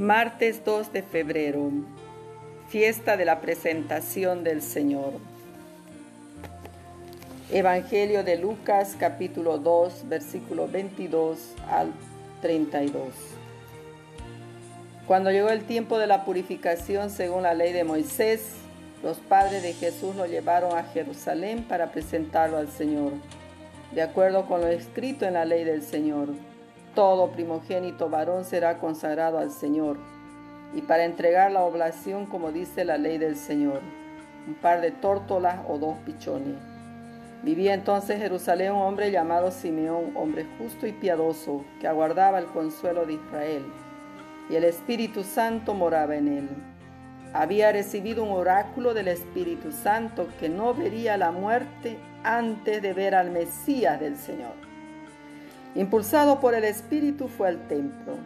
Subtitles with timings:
[0.00, 1.70] Martes 2 de febrero,
[2.70, 5.12] fiesta de la presentación del Señor.
[7.52, 11.92] Evangelio de Lucas capítulo 2 versículo 22 al
[12.40, 13.12] 32.
[15.06, 18.54] Cuando llegó el tiempo de la purificación según la ley de Moisés,
[19.02, 23.12] los padres de Jesús lo llevaron a Jerusalén para presentarlo al Señor,
[23.94, 26.28] de acuerdo con lo escrito en la ley del Señor
[26.94, 29.98] todo primogénito varón será consagrado al Señor,
[30.74, 33.80] y para entregar la oblación como dice la ley del Señor,
[34.46, 36.56] un par de tórtolas o dos pichones.
[37.42, 42.46] Vivía entonces en Jerusalén un hombre llamado Simeón, hombre justo y piadoso, que aguardaba el
[42.46, 43.64] consuelo de Israel,
[44.50, 46.48] y el Espíritu Santo moraba en él.
[47.32, 53.14] Había recibido un oráculo del Espíritu Santo que no vería la muerte antes de ver
[53.14, 54.69] al Mesías del Señor.
[55.74, 58.16] Impulsado por el Espíritu fue al templo.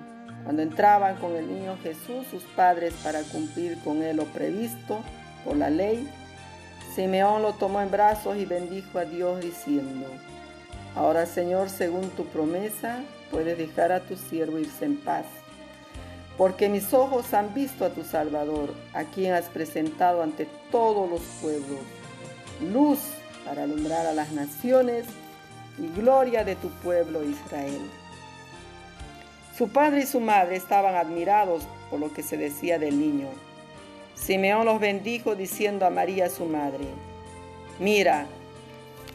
[0.45, 5.01] Cuando entraban con el niño Jesús sus padres para cumplir con él lo previsto
[5.45, 6.09] por la ley,
[6.95, 10.07] Simeón lo tomó en brazos y bendijo a Dios diciendo,
[10.95, 15.25] Ahora Señor, según tu promesa, puedes dejar a tu siervo irse en paz,
[16.39, 21.21] porque mis ojos han visto a tu Salvador, a quien has presentado ante todos los
[21.43, 21.81] pueblos,
[22.73, 23.01] luz
[23.45, 25.05] para alumbrar a las naciones
[25.79, 27.81] y gloria de tu pueblo Israel.
[29.57, 33.29] Su padre y su madre estaban admirados por lo que se decía del niño.
[34.15, 36.85] Simeón los bendijo diciendo a María su madre,
[37.79, 38.27] mira,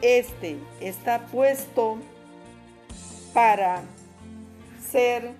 [0.01, 1.97] este está puesto
[3.33, 3.81] para
[4.81, 5.31] ser,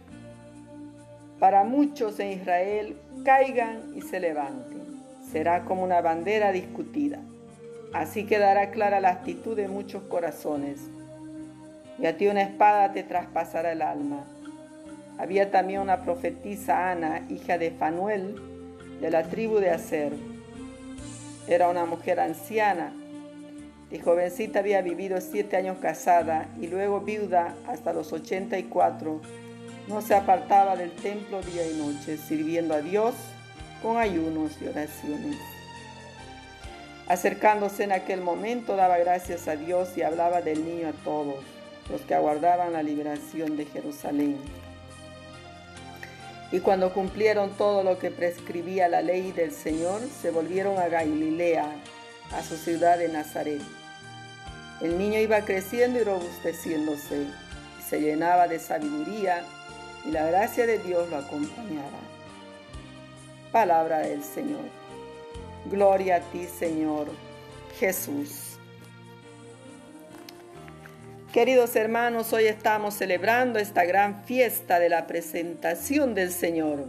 [1.39, 4.79] para muchos en Israel, caigan y se levanten.
[5.31, 7.19] Será como una bandera discutida.
[7.93, 10.79] Así quedará clara la actitud de muchos corazones
[12.01, 14.25] y a ti una espada te traspasará el alma.
[15.17, 18.35] Había también una profetisa Ana, hija de Fanuel,
[19.01, 20.13] de la tribu de Aser.
[21.47, 22.93] Era una mujer anciana.
[23.89, 29.19] De jovencita había vivido siete años casada y luego viuda hasta los 84.
[29.89, 33.15] No se apartaba del templo día y noche, sirviendo a Dios
[33.81, 35.37] con ayunos y oraciones.
[37.07, 41.58] Acercándose en aquel momento, daba gracias a Dios y hablaba del niño a todos
[41.89, 44.37] los que aguardaban la liberación de Jerusalén.
[46.51, 51.75] Y cuando cumplieron todo lo que prescribía la ley del Señor, se volvieron a Galilea,
[52.31, 53.61] a su ciudad de Nazaret.
[54.81, 57.23] El niño iba creciendo y robusteciéndose,
[57.79, 59.43] y se llenaba de sabiduría,
[60.05, 61.99] y la gracia de Dios lo acompañaba.
[63.51, 64.61] Palabra del Señor.
[65.69, 67.07] Gloria a ti, Señor
[67.79, 68.48] Jesús.
[71.33, 76.87] Queridos hermanos, hoy estamos celebrando esta gran fiesta de la presentación del Señor.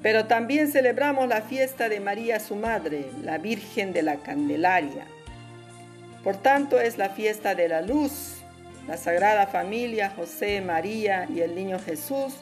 [0.00, 5.08] Pero también celebramos la fiesta de María su Madre, la Virgen de la Candelaria.
[6.22, 8.36] Por tanto, es la fiesta de la luz,
[8.86, 12.36] la Sagrada Familia, José, María y el Niño Jesús.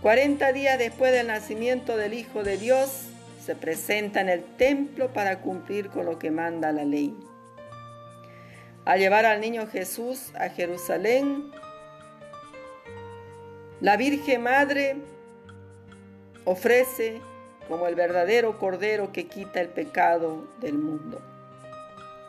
[0.00, 3.02] 40 días después del nacimiento del Hijo de Dios,
[3.44, 7.14] se presenta en el templo para cumplir con lo que manda la ley.
[8.88, 11.50] Al llevar al niño Jesús a Jerusalén,
[13.82, 14.96] la Virgen Madre
[16.46, 17.20] ofrece
[17.68, 21.20] como el verdadero Cordero que quita el pecado del mundo.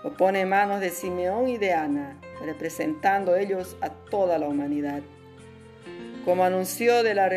[0.04, 5.00] Lo pone en manos de Simeón y de Ana, representando ellos a toda la humanidad.
[6.26, 7.30] Como anuncio de la,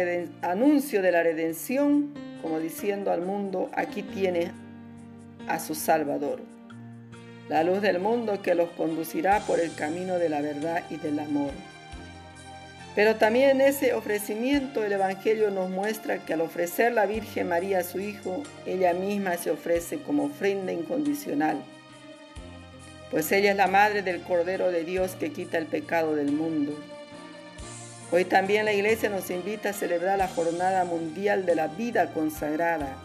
[0.43, 2.13] anuncio de la redención,
[2.43, 4.51] como diciendo al mundo, aquí tiene
[5.47, 6.41] a su Salvador
[7.49, 11.19] la luz del mundo que los conducirá por el camino de la verdad y del
[11.19, 11.51] amor.
[12.95, 17.79] Pero también en ese ofrecimiento el Evangelio nos muestra que al ofrecer la Virgen María
[17.79, 21.57] a su Hijo, ella misma se ofrece como ofrenda incondicional,
[23.11, 26.79] pues ella es la madre del Cordero de Dios que quita el pecado del mundo.
[28.11, 32.97] Hoy también la Iglesia nos invita a celebrar la Jornada Mundial de la Vida Consagrada.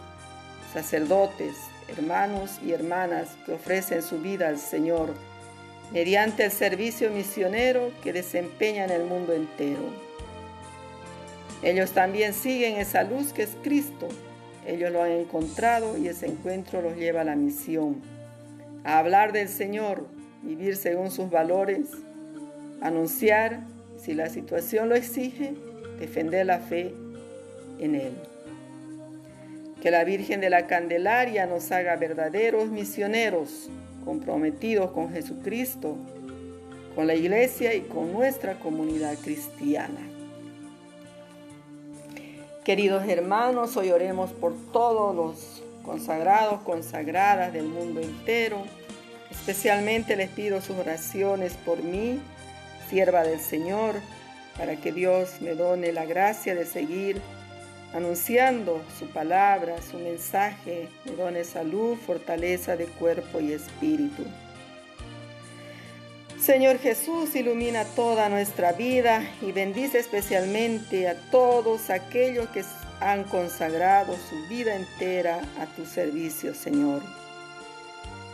[0.73, 1.55] Sacerdotes,
[1.87, 5.13] hermanos y hermanas que ofrecen su vida al Señor
[5.91, 9.83] mediante el servicio misionero que desempeña en el mundo entero.
[11.63, 14.07] Ellos también siguen esa luz que es Cristo.
[14.65, 18.01] Ellos lo han encontrado y ese encuentro los lleva a la misión,
[18.83, 20.07] a hablar del Señor,
[20.43, 21.87] vivir según sus valores,
[22.81, 23.61] anunciar,
[23.97, 25.55] si la situación lo exige,
[25.99, 26.93] defender la fe
[27.79, 28.13] en Él.
[29.81, 33.69] Que la Virgen de la Candelaria nos haga verdaderos misioneros
[34.03, 35.97] comprometidos con Jesucristo,
[36.95, 39.99] con la iglesia y con nuestra comunidad cristiana.
[42.63, 48.63] Queridos hermanos, hoy oremos por todos los consagrados, consagradas del mundo entero.
[49.31, 52.19] Especialmente les pido sus oraciones por mí,
[52.89, 53.95] sierva del Señor,
[54.57, 57.21] para que Dios me done la gracia de seguir
[57.93, 64.23] anunciando su palabra, su mensaje, me done salud, fortaleza de cuerpo y espíritu.
[66.39, 72.63] Señor Jesús, ilumina toda nuestra vida y bendice especialmente a todos aquellos que
[72.99, 77.01] han consagrado su vida entera a tu servicio, Señor.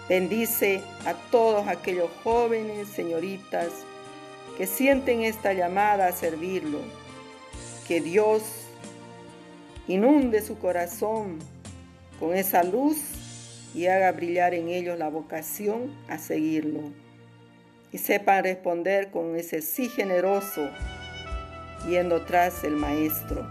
[0.10, 3.70] Bendice a todos aquellos jóvenes, señoritas,
[4.58, 6.80] que sienten esta llamada a servirlo.
[7.88, 8.44] Que Dios
[9.88, 11.40] inunde su corazón
[12.20, 12.98] con esa luz
[13.74, 16.92] y haga brillar en ellos la vocación a seguirlo
[17.94, 20.68] y sepan responder con ese sí generoso
[21.88, 23.48] yendo tras el Maestro.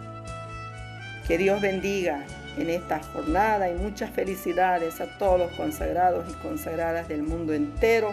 [1.27, 2.25] Que Dios bendiga
[2.59, 8.13] en esta jornada y muchas felicidades a todos los consagrados y consagradas del mundo entero.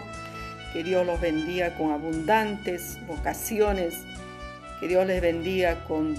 [0.72, 3.94] Que Dios los bendiga con abundantes vocaciones.
[4.78, 6.14] Que Dios les bendiga con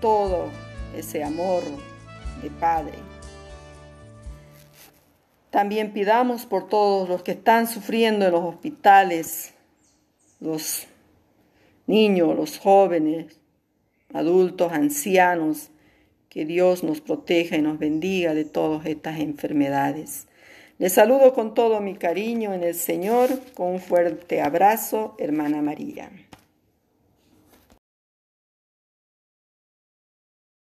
[0.00, 0.50] todo
[0.96, 1.62] ese amor
[2.42, 2.98] de Padre.
[5.50, 9.52] También pidamos por todos los que están sufriendo en los hospitales,
[10.38, 10.86] los
[11.86, 13.40] niños, los jóvenes,
[14.14, 15.70] adultos, ancianos,
[16.28, 20.28] que Dios nos proteja y nos bendiga de todas estas enfermedades.
[20.78, 26.10] Les saludo con todo mi cariño en el Señor, con un fuerte abrazo, hermana María.